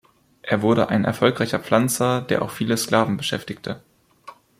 [0.41, 3.83] Er wurde ein erfolgreicher Pflanzer, der auch viele Sklaven beschäftigte.